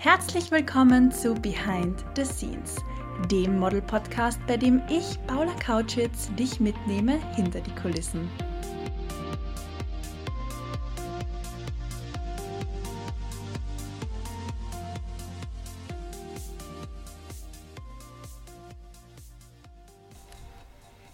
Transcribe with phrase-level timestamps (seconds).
[0.00, 2.76] Herzlich willkommen zu Behind the Scenes,
[3.32, 8.30] dem Model-Podcast, bei dem ich, Paula Kautschitz, dich mitnehme hinter die Kulissen.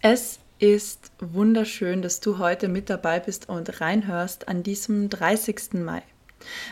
[0.02, 5.72] Es ist wunderschön, dass du heute mit dabei bist und reinhörst an diesem 30.
[5.72, 6.02] Mai.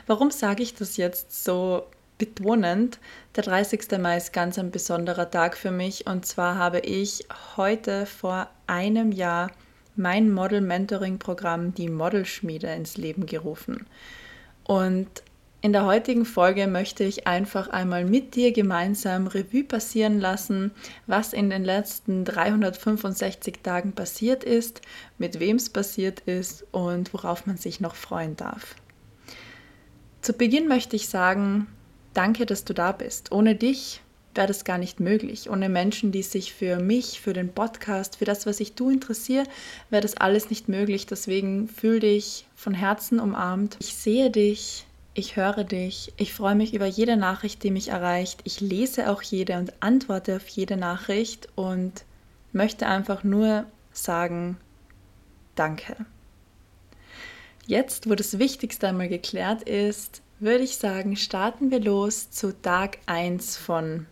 [0.06, 1.87] Warum sage ich das jetzt so
[2.23, 3.01] betonend?
[3.35, 3.99] Der 30.
[3.99, 7.27] Mai ist ganz ein besonderer Tag für mich und zwar habe ich
[7.57, 9.51] heute vor einem Jahr
[9.97, 13.87] mein Model-Mentoring-Programm, die Modelschmiede, ins Leben gerufen.
[14.62, 15.09] Und
[15.62, 20.70] in der heutigen Folge möchte ich einfach einmal mit dir gemeinsam Revue passieren lassen,
[21.09, 24.81] was in den letzten 365 Tagen passiert ist,
[25.19, 28.77] mit wem es passiert ist und worauf man sich noch freuen darf.
[30.20, 31.67] Zu Beginn möchte ich sagen,
[32.14, 33.32] danke, dass du da bist.
[33.32, 34.00] Ohne dich
[34.34, 35.50] wäre das gar nicht möglich.
[35.50, 39.46] Ohne Menschen, die sich für mich, für den Podcast, für das, was ich tue, interessieren,
[39.91, 41.06] wäre das alles nicht möglich.
[41.06, 43.77] Deswegen fühl dich von Herzen umarmt.
[43.80, 46.12] Ich sehe dich ich höre dich.
[46.16, 48.40] Ich freue mich über jede Nachricht, die mich erreicht.
[48.44, 52.05] Ich lese auch jede und antworte auf jede Nachricht und
[52.52, 54.56] möchte einfach nur sagen,
[55.55, 55.96] danke.
[57.66, 62.98] Jetzt, wo das Wichtigste einmal geklärt ist, würde ich sagen, starten wir los zu Tag
[63.07, 64.07] 1 von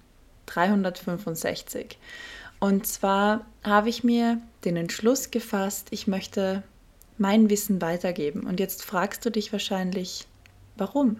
[0.47, 1.99] 365.
[2.59, 6.63] Und zwar habe ich mir den Entschluss gefasst, ich möchte
[7.19, 8.45] mein Wissen weitergeben.
[8.45, 10.27] Und jetzt fragst du dich wahrscheinlich,
[10.81, 11.19] Warum?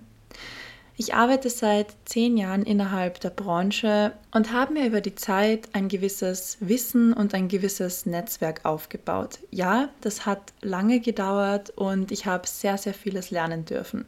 [0.97, 5.89] Ich arbeite seit zehn Jahren innerhalb der Branche und habe mir über die Zeit ein
[5.89, 9.39] gewisses Wissen und ein gewisses Netzwerk aufgebaut.
[9.51, 14.07] Ja, das hat lange gedauert und ich habe sehr, sehr vieles lernen dürfen.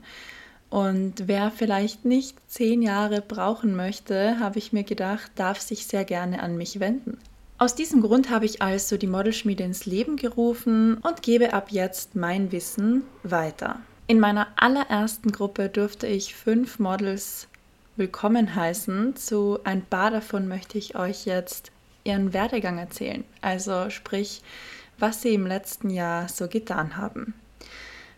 [0.72, 6.06] Und wer vielleicht nicht zehn Jahre brauchen möchte, habe ich mir gedacht, darf sich sehr
[6.06, 7.18] gerne an mich wenden.
[7.58, 12.16] Aus diesem Grund habe ich also die Modelschmiede ins Leben gerufen und gebe ab jetzt
[12.16, 13.80] mein Wissen weiter.
[14.06, 17.48] In meiner allerersten Gruppe durfte ich fünf Models
[17.96, 19.14] willkommen heißen.
[19.14, 21.70] Zu ein paar davon möchte ich euch jetzt
[22.02, 23.24] ihren Werdegang erzählen.
[23.42, 24.40] Also sprich,
[24.98, 27.34] was sie im letzten Jahr so getan haben.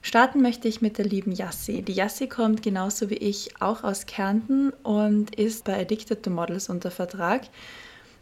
[0.07, 1.81] Starten möchte ich mit der lieben Yassi.
[1.81, 6.69] Die Yassi kommt genauso wie ich auch aus Kärnten und ist bei Addicted to Models
[6.69, 7.45] unter Vertrag.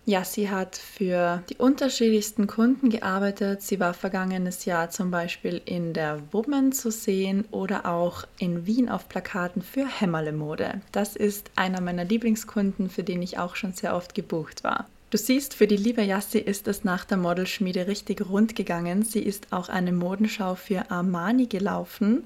[0.06, 3.62] Sie hat für die unterschiedlichsten Kunden gearbeitet.
[3.62, 8.88] Sie war vergangenes Jahr zum Beispiel in der Woman zu sehen oder auch in Wien
[8.88, 10.82] auf Plakaten für Hämmerle Mode.
[10.92, 14.86] Das ist einer meiner Lieblingskunden, für den ich auch schon sehr oft gebucht war.
[15.12, 19.04] Du siehst, für die liebe Yassi ist es nach der Modelschmiede richtig rund gegangen.
[19.04, 22.24] Sie ist auch eine Modenschau für Armani gelaufen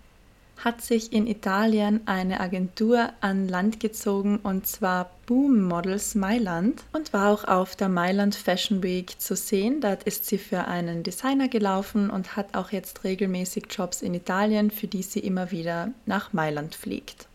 [0.58, 7.12] hat sich in Italien eine Agentur an Land gezogen und zwar Boom Models Mailand und
[7.12, 9.80] war auch auf der Mailand Fashion Week zu sehen.
[9.80, 14.70] Dort ist sie für einen Designer gelaufen und hat auch jetzt regelmäßig Jobs in Italien,
[14.70, 17.28] für die sie immer wieder nach Mailand fliegt.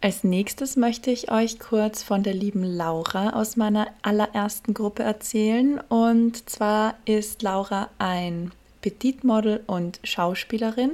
[0.00, 5.80] Als nächstes möchte ich euch kurz von der lieben Laura aus meiner allerersten Gruppe erzählen.
[5.88, 10.92] Und zwar ist Laura ein Petitmodel und Schauspielerin.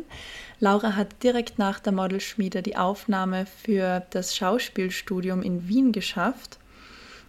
[0.58, 6.58] Laura hat direkt nach der Modelschmiede die Aufnahme für das Schauspielstudium in Wien geschafft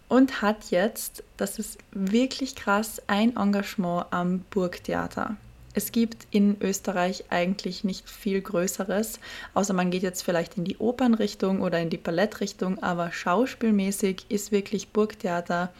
[0.08, 5.36] und hat jetzt, das ist wirklich krass, ein Engagement am Burgtheater.
[5.76, 9.20] Es gibt in Österreich eigentlich nicht viel Größeres,
[9.52, 14.52] außer man geht jetzt vielleicht in die Opernrichtung oder in die Ballettrichtung, aber schauspielmäßig ist
[14.52, 15.70] wirklich Burgtheater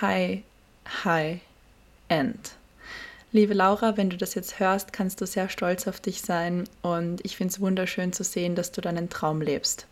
[0.00, 0.42] high,
[1.04, 1.40] high
[2.06, 2.52] end.
[3.32, 7.24] Liebe Laura, wenn du das jetzt hörst, kannst du sehr stolz auf dich sein und
[7.24, 9.88] ich finde es wunderschön zu sehen, dass du deinen Traum lebst.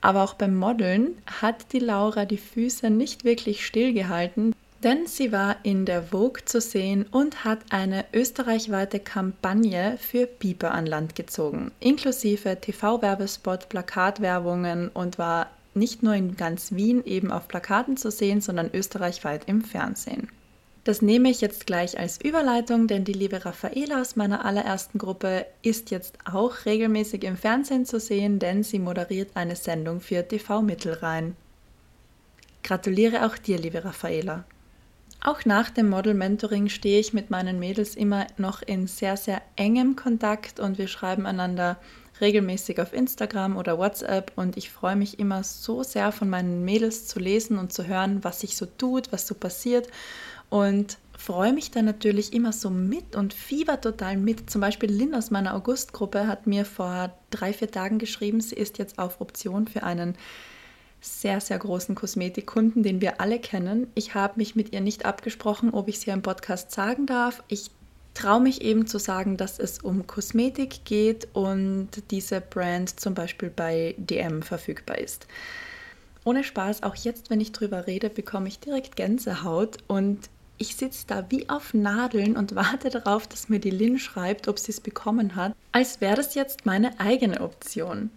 [0.00, 4.52] Aber auch beim Modeln hat die Laura die Füße nicht wirklich stillgehalten,
[4.84, 10.72] denn sie war in der Vogue zu sehen und hat eine österreichweite Kampagne für Biber
[10.72, 17.48] an Land gezogen, inklusive TV-Werbespot, Plakatwerbungen und war nicht nur in ganz Wien eben auf
[17.48, 20.28] Plakaten zu sehen, sondern österreichweit im Fernsehen.
[20.84, 25.46] Das nehme ich jetzt gleich als Überleitung, denn die liebe Raffaela aus meiner allerersten Gruppe
[25.62, 30.60] ist jetzt auch regelmäßig im Fernsehen zu sehen, denn sie moderiert eine Sendung für TV
[30.60, 31.36] Mittelrhein.
[32.62, 34.44] Gratuliere auch dir, liebe Raffaela.
[35.26, 39.96] Auch nach dem Model-Mentoring stehe ich mit meinen Mädels immer noch in sehr, sehr engem
[39.96, 41.78] Kontakt und wir schreiben einander
[42.20, 47.06] regelmäßig auf Instagram oder WhatsApp und ich freue mich immer so sehr von meinen Mädels
[47.06, 49.88] zu lesen und zu hören, was sich so tut, was so passiert
[50.50, 54.50] und freue mich da natürlich immer so mit und fieber total mit.
[54.50, 58.76] Zum Beispiel Lynn aus meiner Augustgruppe hat mir vor drei, vier Tagen geschrieben, sie ist
[58.76, 60.18] jetzt auf Option für einen
[61.04, 63.88] sehr, sehr großen Kosmetikkunden, den wir alle kennen.
[63.94, 67.42] Ich habe mich mit ihr nicht abgesprochen, ob ich sie im Podcast sagen darf.
[67.48, 67.70] Ich
[68.14, 73.50] traue mich eben zu sagen, dass es um Kosmetik geht und diese Brand zum Beispiel
[73.50, 75.26] bei DM verfügbar ist.
[76.24, 81.06] Ohne Spaß, auch jetzt, wenn ich drüber rede, bekomme ich direkt Gänsehaut und ich sitze
[81.06, 84.80] da wie auf Nadeln und warte darauf, dass mir die Lynn schreibt, ob sie es
[84.80, 88.10] bekommen hat, als wäre das jetzt meine eigene Option.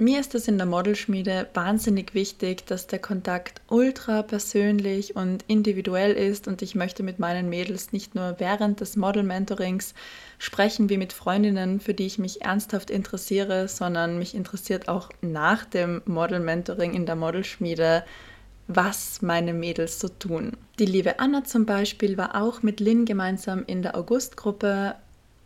[0.00, 6.12] Mir ist es in der Modelschmiede wahnsinnig wichtig, dass der Kontakt ultra persönlich und individuell
[6.12, 9.94] ist und ich möchte mit meinen Mädels nicht nur während des Model-Mentorings
[10.38, 15.64] sprechen wie mit Freundinnen, für die ich mich ernsthaft interessiere, sondern mich interessiert auch nach
[15.64, 18.04] dem Model-Mentoring in der Modelschmiede,
[18.68, 20.52] was meine Mädels so tun.
[20.78, 24.94] Die liebe Anna zum Beispiel war auch mit Lynn gemeinsam in der August-Gruppe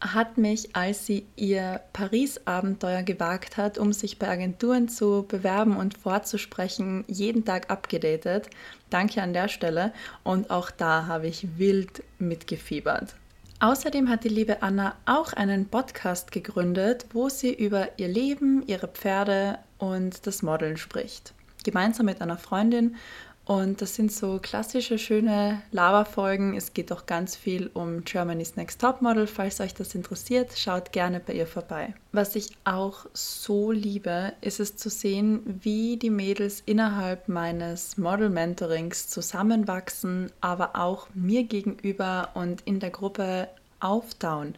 [0.03, 5.97] hat mich, als sie ihr Paris-Abenteuer gewagt hat, um sich bei Agenturen zu bewerben und
[5.97, 8.51] vorzusprechen, jeden Tag abgedatet.
[8.91, 9.93] Danke an der Stelle.
[10.25, 13.15] Und auch da habe ich wild mitgefiebert.
[13.61, 18.89] Außerdem hat die liebe Anna auch einen Podcast gegründet, wo sie über ihr Leben, ihre
[18.89, 21.33] Pferde und das Modeln spricht.
[21.63, 22.97] Gemeinsam mit einer Freundin
[23.45, 26.57] und das sind so klassische, schöne Lava-Folgen.
[26.57, 29.27] Es geht auch ganz viel um Germany's Next Top Model.
[29.27, 31.95] Falls euch das interessiert, schaut gerne bei ihr vorbei.
[32.13, 39.09] Was ich auch so liebe, ist es zu sehen, wie die Mädels innerhalb meines Model-Mentorings
[39.09, 43.49] zusammenwachsen, aber auch mir gegenüber und in der Gruppe
[43.81, 44.55] auftauen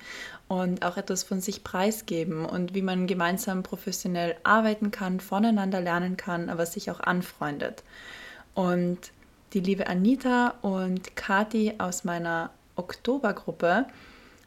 [0.49, 6.19] und auch etwas von sich preisgeben und wie man gemeinsam professionell arbeiten kann, voneinander lernen
[6.19, 7.83] kann, aber sich auch anfreundet.
[8.55, 9.13] Und
[9.53, 13.87] die liebe Anita und Kati aus meiner Oktobergruppe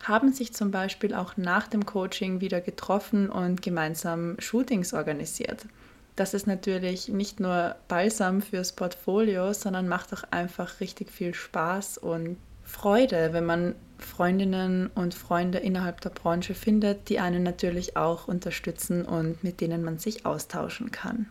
[0.04, 5.66] haben sich zum Beispiel auch nach dem Coaching wieder getroffen und gemeinsam Shootings organisiert.
[6.16, 12.00] Das ist natürlich nicht nur balsam fürs Portfolio, sondern macht auch einfach richtig viel Spaß
[12.00, 18.28] und Freude, wenn man Freundinnen und Freunde innerhalb der Branche findet, die einen natürlich auch
[18.28, 21.28] unterstützen und mit denen man sich austauschen kann.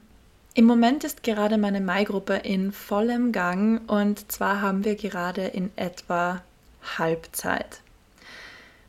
[0.56, 5.70] Im Moment ist gerade meine Mai-Gruppe in vollem Gang und zwar haben wir gerade in
[5.76, 6.41] etwa
[6.97, 7.82] Halbzeit.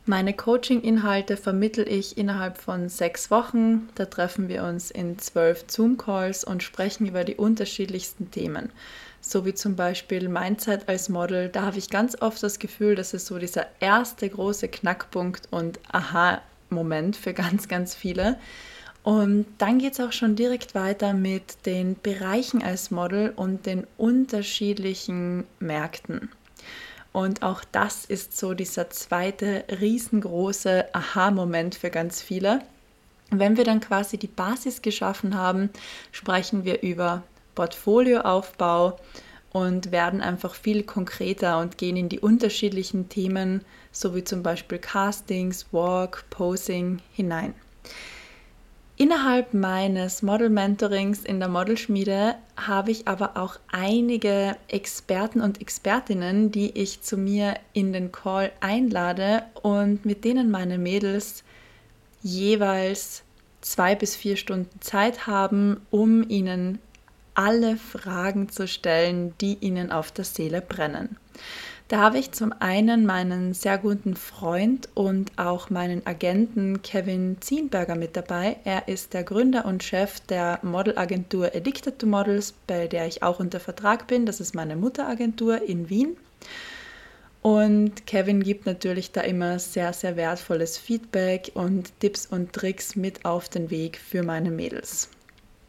[0.06, 3.90] Meine Coaching-Inhalte vermittel ich innerhalb von sechs Wochen.
[3.96, 8.72] Da treffen wir uns in zwölf Zoom-Calls und sprechen über die unterschiedlichsten Themen.
[9.20, 11.50] So wie zum Beispiel Mindset als Model.
[11.50, 15.80] Da habe ich ganz oft das Gefühl, dass es so dieser erste große Knackpunkt und
[15.92, 18.38] Aha-Moment für ganz, ganz viele.
[19.08, 23.86] Und dann geht es auch schon direkt weiter mit den Bereichen als Model und den
[23.96, 26.28] unterschiedlichen Märkten.
[27.14, 32.60] Und auch das ist so dieser zweite riesengroße Aha-Moment für ganz viele.
[33.30, 35.70] Wenn wir dann quasi die Basis geschaffen haben,
[36.12, 37.22] sprechen wir über
[37.54, 38.98] Portfolioaufbau
[39.52, 44.76] und werden einfach viel konkreter und gehen in die unterschiedlichen Themen, so wie zum Beispiel
[44.76, 47.54] Castings, Walk, Posing hinein.
[49.00, 56.76] Innerhalb meines Model-Mentorings in der Modelschmiede habe ich aber auch einige Experten und Expertinnen, die
[56.76, 61.44] ich zu mir in den Call einlade und mit denen meine Mädels
[62.22, 63.22] jeweils
[63.60, 66.80] zwei bis vier Stunden Zeit haben, um ihnen
[67.34, 71.16] alle Fragen zu stellen, die ihnen auf der Seele brennen.
[71.88, 77.94] Da habe ich zum einen meinen sehr guten Freund und auch meinen Agenten Kevin Zienberger
[77.94, 78.58] mit dabei.
[78.64, 83.40] Er ist der Gründer und Chef der Modelagentur Addicted to Models, bei der ich auch
[83.40, 84.26] unter Vertrag bin.
[84.26, 86.18] Das ist meine Mutteragentur in Wien.
[87.40, 93.24] Und Kevin gibt natürlich da immer sehr, sehr wertvolles Feedback und Tipps und Tricks mit
[93.24, 95.08] auf den Weg für meine Mädels.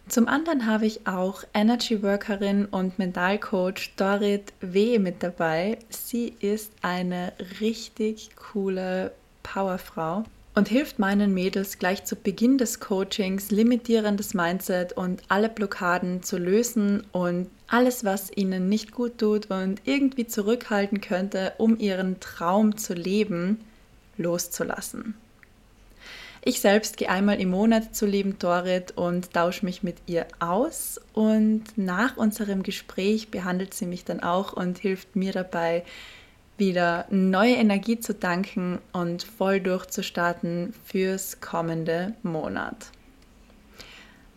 [0.09, 4.97] Zum anderen habe ich auch Energy Workerin und Mentalcoach Dorit W.
[4.97, 5.77] mit dabei.
[5.89, 9.11] Sie ist eine richtig coole
[9.43, 10.23] Powerfrau
[10.55, 16.39] und hilft meinen Mädels gleich zu Beginn des Coachings limitierendes Mindset und alle Blockaden zu
[16.39, 22.77] lösen und alles, was ihnen nicht gut tut und irgendwie zurückhalten könnte, um ihren Traum
[22.77, 23.59] zu leben,
[24.17, 25.13] loszulassen.
[26.41, 30.99] Ich selbst gehe einmal im Monat zu lieben Dorit und tausche mich mit ihr aus.
[31.13, 35.83] Und nach unserem Gespräch behandelt sie mich dann auch und hilft mir dabei,
[36.57, 42.91] wieder neue Energie zu danken und voll durchzustarten fürs kommende Monat.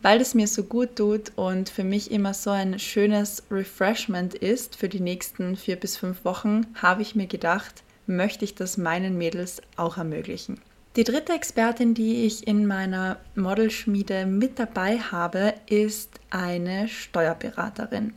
[0.03, 4.75] weil es mir so gut tut und für mich immer so ein schönes Refreshment ist
[4.75, 9.17] für die nächsten vier bis fünf Wochen, habe ich mir gedacht, möchte ich das meinen
[9.17, 10.59] Mädels auch ermöglichen.
[10.95, 18.13] Die dritte Expertin, die ich in meiner Modelschmiede mit dabei habe, ist eine Steuerberaterin.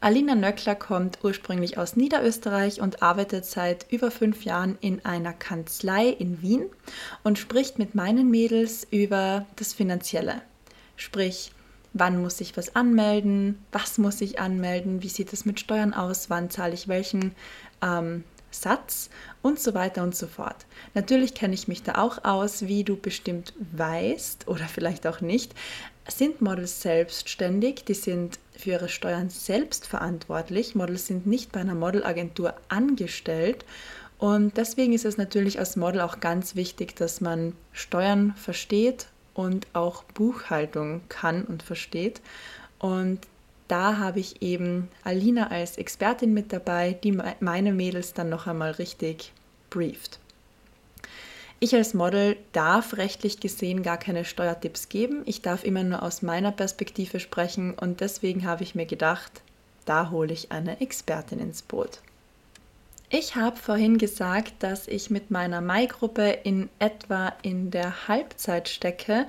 [0.00, 6.06] Alina Nöckler kommt ursprünglich aus Niederösterreich und arbeitet seit über fünf Jahren in einer Kanzlei
[6.06, 6.66] in Wien
[7.24, 10.40] und spricht mit meinen Mädels über das Finanzielle.
[10.94, 11.50] Sprich,
[11.94, 16.30] wann muss ich was anmelden, was muss ich anmelden, wie sieht es mit Steuern aus,
[16.30, 17.34] wann zahle ich welchen
[17.82, 19.10] ähm, Satz
[19.42, 20.66] und so weiter und so fort.
[20.94, 25.54] Natürlich kenne ich mich da auch aus, wie du bestimmt weißt oder vielleicht auch nicht,
[26.08, 30.74] sind Models selbstständig, die sind für ihre Steuern selbst verantwortlich.
[30.74, 33.64] Models sind nicht bei einer Modelagentur angestellt
[34.20, 39.66] und deswegen ist es natürlich als Model auch ganz wichtig, dass man Steuern versteht und
[39.72, 42.20] auch Buchhaltung kann und versteht.
[42.78, 43.20] Und
[43.70, 48.72] da habe ich eben Alina als Expertin mit dabei, die meine Mädels dann noch einmal
[48.72, 49.32] richtig
[49.70, 50.18] brieft.
[51.60, 55.22] Ich als Model darf rechtlich gesehen gar keine Steuertipps geben.
[55.26, 59.42] Ich darf immer nur aus meiner Perspektive sprechen und deswegen habe ich mir gedacht,
[59.84, 62.00] da hole ich eine Expertin ins Boot.
[63.10, 69.26] Ich habe vorhin gesagt, dass ich mit meiner Mai-Gruppe in etwa in der Halbzeit stecke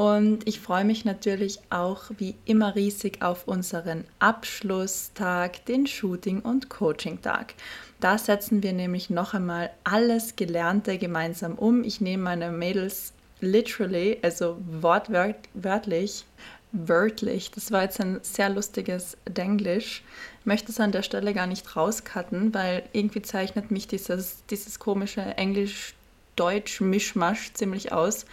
[0.00, 6.70] und ich freue mich natürlich auch wie immer riesig auf unseren Abschlusstag, den Shooting- und
[6.70, 7.52] Coaching-Tag.
[8.00, 11.84] Da setzen wir nämlich noch einmal alles Gelernte gemeinsam um.
[11.84, 16.24] Ich nehme meine Mädels literally, also wortwörtlich,
[16.72, 20.02] wörtlich, das war jetzt ein sehr lustiges Denglisch,
[20.40, 24.78] ich möchte es an der Stelle gar nicht rauscutten, weil irgendwie zeichnet mich dieses, dieses
[24.78, 28.24] komische Englisch-Deutsch-Mischmasch ziemlich aus.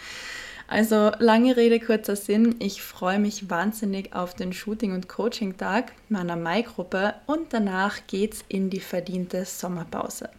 [0.70, 2.56] Also lange Rede, kurzer Sinn.
[2.60, 8.70] Ich freue mich wahnsinnig auf den Shooting- und Coaching-Tag meiner Mai-Gruppe und danach geht's in
[8.70, 10.30] die verdiente Sommerpause.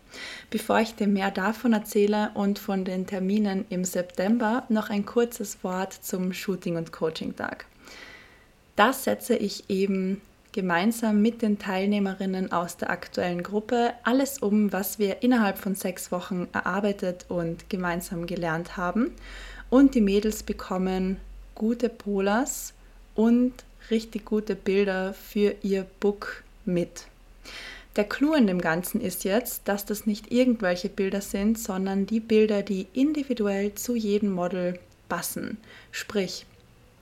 [0.50, 5.64] Bevor ich dir mehr davon erzähle und von den Terminen im September, noch ein kurzes
[5.64, 7.64] Wort zum Shooting- und Coaching-Tag.
[8.76, 10.20] Das setze ich eben
[10.52, 16.12] gemeinsam mit den Teilnehmerinnen aus der aktuellen Gruppe alles um, was wir innerhalb von sechs
[16.12, 19.12] Wochen erarbeitet und gemeinsam gelernt haben.
[19.71, 21.19] Und die Mädels bekommen
[21.55, 22.73] gute Polars
[23.15, 23.53] und
[23.91, 27.07] richtig gute Bilder für ihr Book mit.
[27.97, 32.21] Der Clou in dem Ganzen ist jetzt, dass das nicht irgendwelche Bilder sind, sondern die
[32.21, 35.59] Bilder, die individuell zu jedem Model passen.
[35.91, 36.47] Sprich,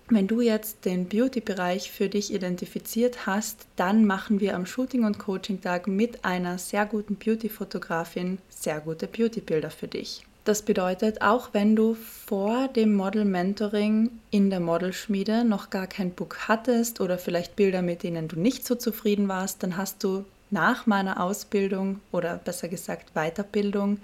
[0.08, 5.18] wenn du jetzt den Beauty-Bereich für dich identifiziert hast, dann machen wir am Shooting- und
[5.18, 10.22] Coaching-Tag mit einer sehr guten Beauty-Fotografin sehr gute Beauty-Bilder für dich.
[10.46, 16.46] Das bedeutet, auch wenn du vor dem Model-Mentoring in der Modelschmiede noch gar kein Book
[16.46, 20.86] hattest oder vielleicht Bilder, mit denen du nicht so zufrieden warst, dann hast du nach
[20.86, 23.98] meiner Ausbildung oder besser gesagt Weiterbildung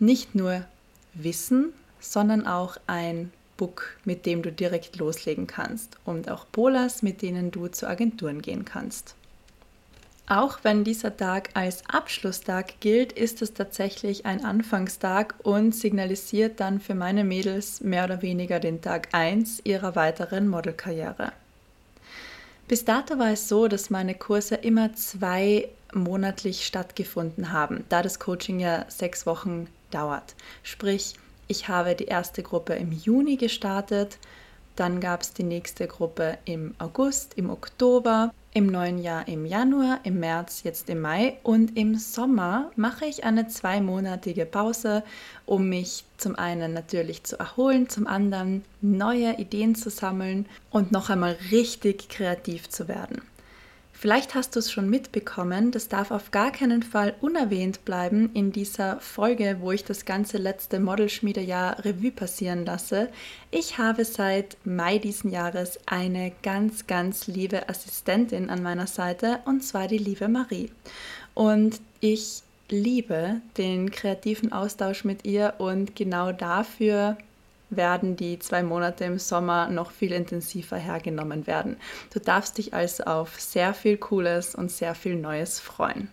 [0.00, 0.64] nicht nur
[1.14, 7.22] Wissen, sondern auch ein Book, mit dem du direkt loslegen kannst und auch Polas, mit
[7.22, 9.14] denen du zu Agenturen gehen kannst.
[10.30, 16.78] Auch wenn dieser Tag als Abschlusstag gilt, ist es tatsächlich ein Anfangstag und signalisiert dann
[16.78, 21.32] für meine Mädels mehr oder weniger den Tag 1 ihrer weiteren Modelkarriere.
[22.68, 28.20] Bis dato war es so, dass meine Kurse immer zwei monatlich stattgefunden haben, da das
[28.20, 30.36] Coaching ja sechs Wochen dauert.
[30.62, 31.14] Sprich,
[31.48, 34.16] ich habe die erste Gruppe im Juni gestartet,
[34.76, 40.00] dann gab es die nächste Gruppe im August, im Oktober im neuen Jahr im Januar,
[40.02, 45.04] im März, jetzt im Mai und im Sommer mache ich eine zweimonatige Pause,
[45.46, 51.10] um mich zum einen natürlich zu erholen, zum anderen neue Ideen zu sammeln und noch
[51.10, 53.22] einmal richtig kreativ zu werden.
[54.00, 58.50] Vielleicht hast du es schon mitbekommen, das darf auf gar keinen Fall unerwähnt bleiben in
[58.50, 63.10] dieser Folge, wo ich das ganze letzte Modelschmiedejahr Revue passieren lasse.
[63.50, 69.62] Ich habe seit Mai diesen Jahres eine ganz, ganz liebe Assistentin an meiner Seite und
[69.62, 70.70] zwar die liebe Marie.
[71.34, 72.40] Und ich
[72.70, 77.18] liebe den kreativen Austausch mit ihr und genau dafür
[77.70, 81.76] werden die zwei Monate im Sommer noch viel intensiver hergenommen werden.
[82.12, 86.08] Du darfst dich also auf sehr viel Cooles und sehr viel Neues freuen.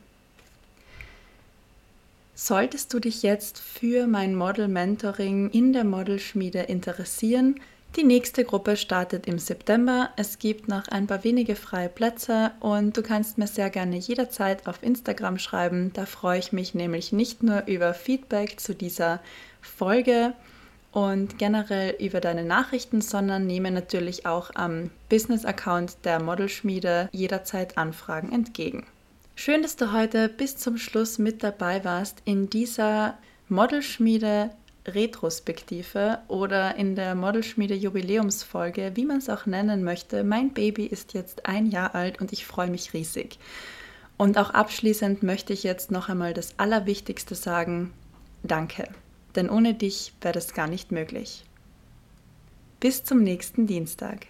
[2.36, 7.60] Solltest du dich jetzt für mein Model Mentoring in der Modelschmiede interessieren,
[7.96, 10.12] die nächste Gruppe startet im September.
[10.18, 14.68] Es gibt noch ein paar wenige freie Plätze und du kannst mir sehr gerne jederzeit
[14.68, 15.92] auf Instagram schreiben.
[15.94, 19.20] Da freue ich mich nämlich nicht nur über Feedback zu dieser
[19.62, 20.34] Folge,
[20.98, 28.32] und generell über deine Nachrichten, sondern nehme natürlich auch am Business-Account der Modelschmiede jederzeit Anfragen
[28.32, 28.84] entgegen.
[29.36, 33.16] Schön, dass du heute bis zum Schluss mit dabei warst in dieser
[33.48, 34.50] Modelschmiede
[34.88, 40.24] Retrospektive oder in der Modelschmiede Jubiläumsfolge, wie man es auch nennen möchte.
[40.24, 43.38] Mein Baby ist jetzt ein Jahr alt und ich freue mich riesig.
[44.18, 47.94] Und auch abschließend möchte ich jetzt noch einmal das Allerwichtigste sagen.
[48.42, 48.90] Danke,
[49.38, 51.46] denn ohne dich wäre das gar nicht möglich.
[52.82, 54.28] Bis zum nächsten Dienstag.